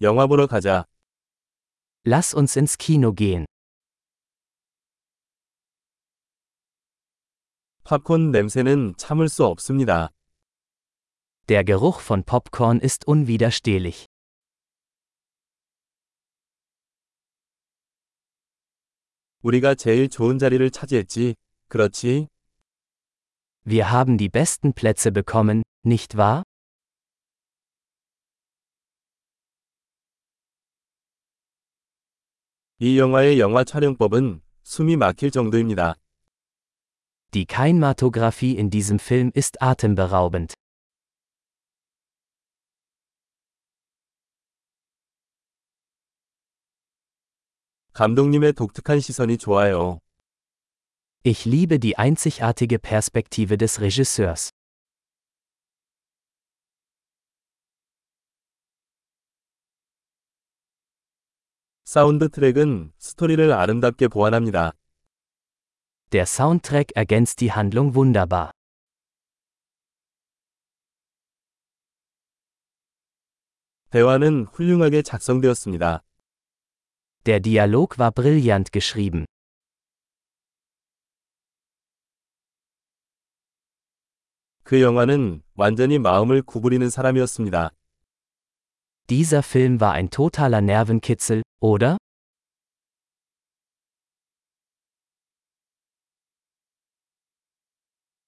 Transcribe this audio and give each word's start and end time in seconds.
영화 0.00 0.28
보러 0.28 0.46
가자. 0.46 0.84
Lass 2.06 2.36
uns 2.36 2.56
ins 2.56 2.78
Kino 2.78 3.12
gehen. 3.12 3.46
팝콘 7.82 8.30
냄새는 8.30 8.94
참을 8.96 9.28
수 9.28 9.44
없습니다. 9.44 10.10
Der 11.48 11.64
Geruch 11.64 12.00
von 12.00 12.22
Popcorn 12.22 12.78
ist 12.80 13.08
unwiderstehlich. 13.08 14.06
우리가 19.42 19.74
제일 19.74 20.08
좋은 20.08 20.38
자리를 20.38 20.70
차지했지. 20.70 21.34
그렇지? 21.68 22.28
Wir 23.64 23.90
haben 23.90 24.16
die 24.16 24.28
besten 24.28 24.74
Plätze 24.74 25.10
bekommen, 25.10 25.62
nicht 25.84 26.16
wahr? 26.16 26.44
이 32.79 32.99
영화의 32.99 33.39
영화 33.39 33.63
촬영법은 33.63 34.41
숨이 34.63 34.97
막힐 34.97 35.31
정도입니다. 35.31 35.95
Die 37.31 37.45
Kinematographie 37.45 38.57
in 38.57 38.69
diesem 38.69 38.99
Film 38.99 39.31
ist 39.35 39.57
atemberaubend. 39.59 40.53
감독님의 47.93 48.53
독특한 48.53 48.99
시선이 48.99 49.37
좋아요. 49.37 49.99
Ich 51.23 51.45
liebe 51.45 51.79
die 51.79 51.97
einzigartige 51.97 52.79
Perspektive 52.79 53.57
des 53.57 53.79
Regisseurs. 53.79 54.49
사운드 61.90 62.28
트랙은 62.28 62.92
스토리를 62.98 63.50
아름답게 63.50 64.08
보완합니다. 64.08 64.72
Der 66.10 66.24
Soundtrack 66.24 66.92
ergänzt 66.94 67.38
die 67.38 67.50
Handlung 67.50 67.96
wunderbar. 67.96 68.50
대화는 73.88 74.48
훌륭하게 74.52 75.00
작성되었습니다. 75.00 76.02
Der 77.24 77.40
Dialog 77.40 77.96
war 77.98 78.10
brillant 78.10 78.70
geschrieben. 78.70 79.24
그 84.62 84.82
영화는 84.82 85.42
완전히 85.54 85.98
마음을 85.98 86.42
구부리는 86.42 86.90
사람이었습니다. 86.90 87.70
Dieser 89.06 89.42
Film 89.42 89.80
war 89.80 89.94
ein 89.94 90.10
totaler 90.10 90.60
Nervenkitzel, 90.60 91.40
oder? 91.59 91.97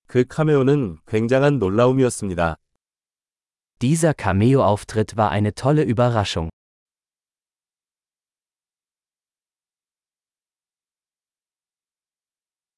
그 0.07 0.23
카메오는 0.25 0.97
굉장한 1.05 1.59
놀라움이었습니다. 1.59 2.55
Dieser 3.81 4.13
Cameo-Auftritt 4.13 5.17
war 5.17 5.31
eine 5.31 5.53
tolle 5.53 5.83
Überraschung. 5.83 6.49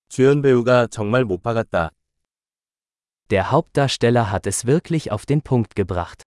주연 0.10 0.42
배우가 0.42 0.88
정말 0.88 1.26
못 1.26 1.44
박았다. 1.44 1.92
Der 3.30 3.52
Hauptdarsteller 3.52 4.32
hat 4.32 4.48
es 4.48 4.66
wirklich 4.66 5.12
auf 5.12 5.28
den 5.28 5.44
Punkt 5.44 5.76
gebracht. 5.76 6.21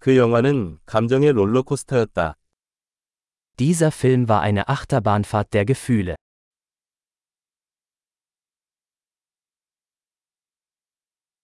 그 0.00 0.16
영화는 0.16 0.78
감정의 0.86 1.30
롤러코스터였다. 1.32 2.38
Dieser 3.58 3.92
Film 3.92 4.30
war 4.30 4.40
eine 4.40 4.66
Achterbahnfahrt 4.66 5.52
der 5.52 5.66
Gefühle. 5.66 6.14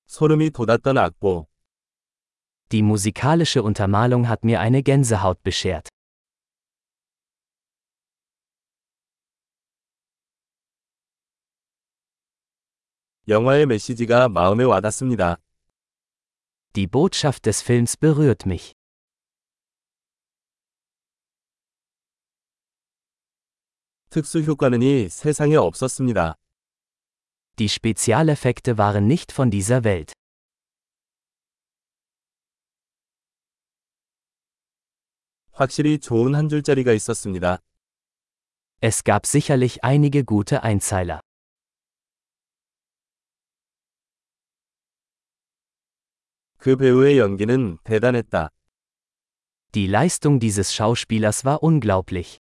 소름이 0.07 0.53
돋았던 0.53 0.97
악보. 0.97 1.47
Die 2.73 2.81
musikalische 2.81 3.63
Untermalung 3.63 4.27
hat 4.27 4.43
mir 4.43 4.61
eine 4.61 4.83
Gänsehaut 4.83 5.43
beschert. 5.43 5.89
영화의 13.29 13.67
메시지가 13.67 14.31
마음에 14.31 14.65
와닿습니다. 14.65 15.37
Die 16.76 16.88
Botschaft 16.88 17.46
des 17.46 17.62
Films 17.62 17.98
berührt 17.98 18.46
mich. 18.46 18.74
특수 24.10 24.42
효과는 24.42 24.82
이 24.82 25.08
세상에 25.10 25.56
없었습니다. 25.56 26.36
Die 27.58 27.70
Spezialeffekte 27.70 28.78
waren 28.78 29.08
nicht 29.08 29.32
von 29.32 29.50
dieser 29.50 29.84
Welt. 29.84 30.14
확실히 35.54 36.00
좋은 36.00 36.36
한 36.36 36.50
줄짜리가 36.50 36.92
있었습니다. 36.94 37.60
Es 38.82 39.04
gab 39.04 39.26
sicherlich 39.28 39.84
einige 39.84 40.26
gute 40.26 40.64
Einzeiler. 40.64 41.22
그 46.67 46.75
배우의 46.75 47.17
연기는 47.17 47.79
대단했다. 47.85 48.51
Die 49.71 49.87
Leistung 49.87 50.41
dieses 50.41 50.75
Schauspielers 50.75 51.45
war 51.45 51.63
unglaublich. 51.63 52.41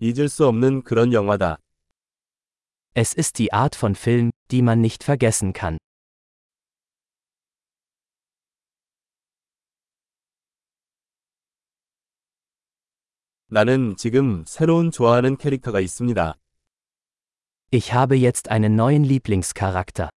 잊을 0.00 0.30
수 0.30 0.46
없는 0.46 0.84
그런 0.84 1.12
영화다. 1.12 1.58
Es 2.94 3.12
ist 3.12 3.36
die 3.36 3.52
Art 3.52 3.76
von 3.76 3.94
Film, 3.94 4.30
die 4.50 4.62
man 4.62 4.80
nicht 4.80 5.04
vergessen 5.04 5.52
kann. 5.52 5.76
나는 13.48 13.96
지금 13.98 14.46
새로운 14.46 14.90
좋아하는 14.90 15.36
캐릭터가 15.36 15.80
있습니다. 15.80 16.41
Ich 17.71 17.93
habe 17.93 18.15
jetzt 18.15 18.49
einen 18.49 18.75
neuen 18.75 19.03
Lieblingscharakter. 19.03 20.09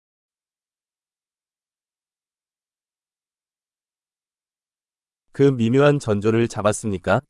그 5.33 5.51
미묘한 5.51 5.99
전조를 5.99 6.49
잡았습니까? 6.49 7.23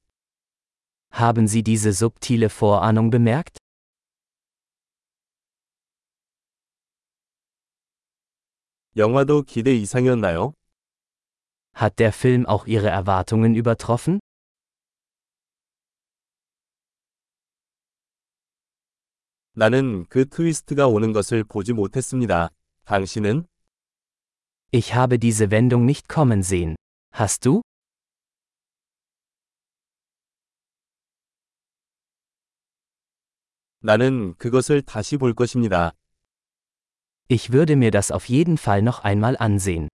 Haben 1.12 1.47
Sie 1.47 1.62
diese 1.62 1.93
subtile 1.93 2.49
Vorahnung 2.49 3.11
bemerkt? 3.11 3.59
영화도 8.97 9.43
기대 9.43 9.75
이상이었나요? 9.75 10.53
Hat 11.75 11.99
der 11.99 12.12
Film 12.12 12.47
auch 12.47 12.67
Ihre 12.67 12.89
Erwartungen 12.89 13.55
übertroffen? 13.55 14.19
나는 19.58 20.06
그 20.10 20.28
트위스트가 20.28 20.88
오는 20.88 21.14
것을 21.14 21.46
보지 21.46 21.72
못했습니다. 21.72 22.50
당신은? 22.84 23.48
Ich 24.74 24.94
habe 24.94 25.18
diese 25.18 25.50
Wendung 25.50 25.86
nicht 25.86 26.10
kommen 26.10 26.40
sehen. 26.40 26.76
Hast 27.14 27.48
du? 27.48 27.62
나는 33.80 34.36
그것을 34.36 34.82
다시 34.82 35.16
볼 35.16 35.34
것입니다. 35.34 35.94
Ich 37.29 37.53
würde 37.53 37.78
mir 37.78 37.91
das 37.91 38.12
auf 38.12 38.28
jeden 38.29 38.58
Fall 38.58 38.82
noch 38.82 39.06
einmal 39.06 39.38
ansehen. 39.40 39.88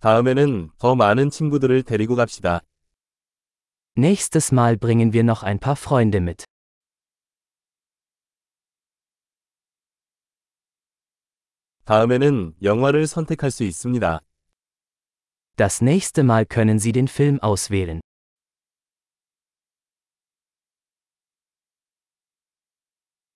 다음에는 0.00 0.70
더 0.76 0.94
많은 0.94 1.30
친구들을 1.30 1.82
데리고 1.84 2.14
갑시다. 2.14 2.60
Nächstes 3.97 4.51
Mal 4.51 4.77
bringen 4.77 5.13
wir 5.13 5.23
noch 5.23 5.43
ein 5.43 5.59
paar 5.59 5.75
Freunde 5.75 6.19
mit. 6.19 6.45
다음에는 11.85 12.55
영화를 12.61 13.07
선택할 13.07 13.51
수 13.51 13.63
있습니다. 13.63 14.21
Das 15.57 15.81
nächste 15.81 16.23
Mal 16.23 16.45
können 16.45 16.79
Sie 16.79 16.91
den 16.91 17.07
Film 17.07 17.39
auswählen. 17.41 17.99